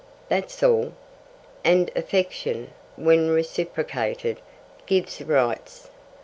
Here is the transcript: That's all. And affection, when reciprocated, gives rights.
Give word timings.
That's 0.29 0.63
all. 0.63 0.93
And 1.63 1.91
affection, 1.95 2.71
when 2.95 3.29
reciprocated, 3.29 4.41
gives 4.87 5.21
rights. 5.21 5.89